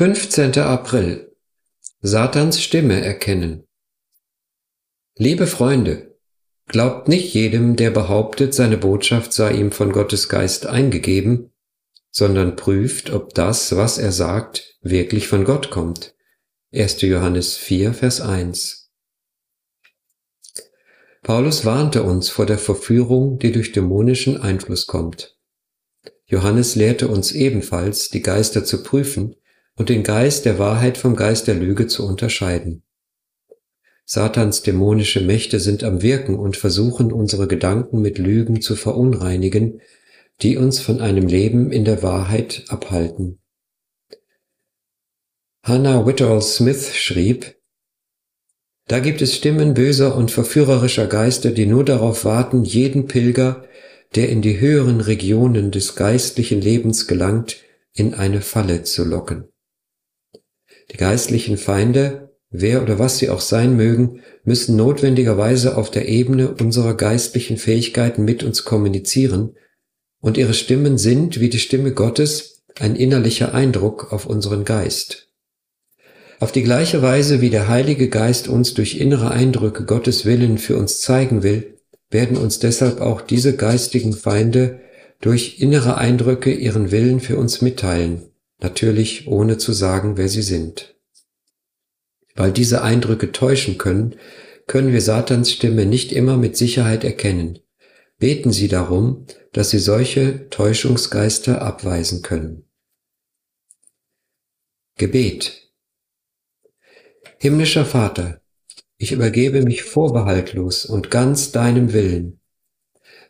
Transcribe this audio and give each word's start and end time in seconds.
15. 0.00 0.56
April 0.60 1.30
Satans 2.00 2.62
Stimme 2.62 3.04
erkennen 3.04 3.68
Liebe 5.18 5.46
Freunde, 5.46 6.16
glaubt 6.68 7.06
nicht 7.06 7.34
jedem, 7.34 7.76
der 7.76 7.90
behauptet, 7.90 8.54
seine 8.54 8.78
Botschaft 8.78 9.34
sei 9.34 9.52
ihm 9.52 9.72
von 9.72 9.92
Gottes 9.92 10.30
Geist 10.30 10.64
eingegeben, 10.64 11.52
sondern 12.10 12.56
prüft, 12.56 13.10
ob 13.10 13.34
das, 13.34 13.76
was 13.76 13.98
er 13.98 14.10
sagt, 14.10 14.78
wirklich 14.80 15.28
von 15.28 15.44
Gott 15.44 15.70
kommt. 15.70 16.14
1. 16.72 17.02
Johannes 17.02 17.58
4, 17.58 17.92
Vers 17.92 18.22
1 18.22 18.90
Paulus 21.22 21.66
warnte 21.66 22.04
uns 22.04 22.30
vor 22.30 22.46
der 22.46 22.56
Verführung, 22.56 23.38
die 23.38 23.52
durch 23.52 23.72
dämonischen 23.72 24.40
Einfluss 24.40 24.86
kommt. 24.86 25.36
Johannes 26.24 26.74
lehrte 26.74 27.08
uns 27.08 27.32
ebenfalls, 27.32 28.08
die 28.08 28.22
Geister 28.22 28.64
zu 28.64 28.82
prüfen, 28.82 29.36
und 29.80 29.88
den 29.88 30.02
Geist 30.02 30.44
der 30.44 30.58
Wahrheit 30.58 30.98
vom 30.98 31.16
Geist 31.16 31.46
der 31.46 31.54
Lüge 31.54 31.86
zu 31.86 32.06
unterscheiden. 32.06 32.82
Satans 34.04 34.60
dämonische 34.60 35.22
Mächte 35.22 35.58
sind 35.58 35.84
am 35.84 36.02
Wirken 36.02 36.38
und 36.38 36.58
versuchen 36.58 37.10
unsere 37.10 37.48
Gedanken 37.48 38.02
mit 38.02 38.18
Lügen 38.18 38.60
zu 38.60 38.76
verunreinigen, 38.76 39.80
die 40.42 40.58
uns 40.58 40.80
von 40.80 41.00
einem 41.00 41.26
Leben 41.26 41.72
in 41.72 41.86
der 41.86 42.02
Wahrheit 42.02 42.66
abhalten. 42.68 43.40
Hannah 45.62 46.06
Whitall 46.06 46.42
Smith 46.42 46.94
schrieb, 46.94 47.56
da 48.86 48.98
gibt 48.98 49.22
es 49.22 49.34
Stimmen 49.34 49.72
böser 49.72 50.14
und 50.14 50.30
verführerischer 50.30 51.06
Geister, 51.06 51.52
die 51.52 51.64
nur 51.64 51.86
darauf 51.86 52.26
warten, 52.26 52.64
jeden 52.64 53.06
Pilger, 53.06 53.64
der 54.14 54.28
in 54.28 54.42
die 54.42 54.60
höheren 54.60 55.00
Regionen 55.00 55.70
des 55.70 55.94
geistlichen 55.94 56.60
Lebens 56.60 57.06
gelangt, 57.06 57.62
in 57.94 58.12
eine 58.12 58.42
Falle 58.42 58.82
zu 58.82 59.06
locken. 59.06 59.50
Die 60.90 60.96
geistlichen 60.96 61.56
Feinde, 61.56 62.30
wer 62.50 62.82
oder 62.82 62.98
was 62.98 63.18
sie 63.18 63.30
auch 63.30 63.40
sein 63.40 63.76
mögen, 63.76 64.22
müssen 64.44 64.76
notwendigerweise 64.76 65.76
auf 65.76 65.90
der 65.90 66.08
Ebene 66.08 66.54
unserer 66.60 66.94
geistlichen 66.94 67.56
Fähigkeiten 67.56 68.24
mit 68.24 68.42
uns 68.42 68.64
kommunizieren, 68.64 69.54
und 70.22 70.36
ihre 70.36 70.52
Stimmen 70.52 70.98
sind, 70.98 71.40
wie 71.40 71.48
die 71.48 71.58
Stimme 71.58 71.92
Gottes, 71.92 72.62
ein 72.78 72.94
innerlicher 72.94 73.54
Eindruck 73.54 74.12
auf 74.12 74.26
unseren 74.26 74.66
Geist. 74.66 75.28
Auf 76.40 76.52
die 76.52 76.62
gleiche 76.62 77.00
Weise, 77.00 77.40
wie 77.40 77.48
der 77.50 77.68
Heilige 77.68 78.08
Geist 78.08 78.46
uns 78.46 78.74
durch 78.74 78.98
innere 78.98 79.30
Eindrücke 79.30 79.84
Gottes 79.84 80.26
Willen 80.26 80.58
für 80.58 80.76
uns 80.76 81.00
zeigen 81.00 81.42
will, 81.42 81.78
werden 82.10 82.36
uns 82.36 82.58
deshalb 82.58 83.00
auch 83.00 83.22
diese 83.22 83.56
geistigen 83.56 84.12
Feinde 84.12 84.80
durch 85.20 85.60
innere 85.60 85.96
Eindrücke 85.96 86.52
ihren 86.52 86.90
Willen 86.90 87.20
für 87.20 87.38
uns 87.38 87.62
mitteilen 87.62 88.29
natürlich 88.60 89.26
ohne 89.26 89.58
zu 89.58 89.72
sagen, 89.72 90.16
wer 90.16 90.28
sie 90.28 90.42
sind. 90.42 90.94
Weil 92.34 92.52
diese 92.52 92.82
Eindrücke 92.82 93.32
täuschen 93.32 93.78
können, 93.78 94.16
können 94.66 94.92
wir 94.92 95.00
Satans 95.00 95.50
Stimme 95.50 95.84
nicht 95.86 96.12
immer 96.12 96.36
mit 96.36 96.56
Sicherheit 96.56 97.04
erkennen. 97.04 97.58
Beten 98.18 98.52
Sie 98.52 98.68
darum, 98.68 99.26
dass 99.52 99.70
Sie 99.70 99.78
solche 99.78 100.48
Täuschungsgeister 100.50 101.62
abweisen 101.62 102.22
können. 102.22 102.64
Gebet 104.96 105.72
Himmlischer 107.38 107.86
Vater, 107.86 108.42
ich 108.98 109.12
übergebe 109.12 109.62
mich 109.62 109.82
vorbehaltlos 109.82 110.84
und 110.84 111.10
ganz 111.10 111.52
deinem 111.52 111.94
Willen. 111.94 112.40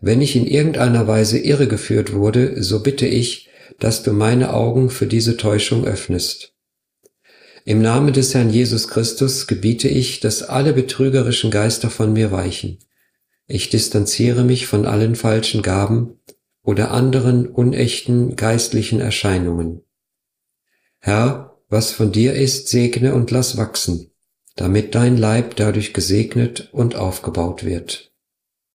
Wenn 0.00 0.20
ich 0.20 0.34
in 0.34 0.46
irgendeiner 0.46 1.06
Weise 1.06 1.38
irregeführt 1.38 2.12
wurde, 2.12 2.60
so 2.62 2.82
bitte 2.82 3.06
ich, 3.06 3.49
dass 3.80 4.02
du 4.02 4.12
meine 4.12 4.52
Augen 4.52 4.90
für 4.90 5.06
diese 5.06 5.36
Täuschung 5.36 5.84
öffnest. 5.84 6.54
Im 7.64 7.82
Namen 7.82 8.12
des 8.12 8.34
Herrn 8.34 8.50
Jesus 8.50 8.88
Christus 8.88 9.46
gebiete 9.46 9.88
ich, 9.88 10.20
dass 10.20 10.42
alle 10.42 10.72
betrügerischen 10.72 11.50
Geister 11.50 11.90
von 11.90 12.12
mir 12.12 12.32
weichen. 12.32 12.78
Ich 13.46 13.68
distanziere 13.68 14.44
mich 14.44 14.66
von 14.66 14.86
allen 14.86 15.16
falschen 15.16 15.62
Gaben 15.62 16.20
oder 16.62 16.90
anderen 16.90 17.46
unechten 17.48 18.36
geistlichen 18.36 19.00
Erscheinungen. 19.00 19.82
Herr, 20.98 21.58
was 21.68 21.90
von 21.90 22.12
dir 22.12 22.34
ist, 22.34 22.68
segne 22.68 23.14
und 23.14 23.30
lass 23.30 23.56
wachsen, 23.56 24.10
damit 24.56 24.94
dein 24.94 25.16
Leib 25.16 25.56
dadurch 25.56 25.92
gesegnet 25.94 26.68
und 26.72 26.96
aufgebaut 26.96 27.64
wird. 27.64 28.09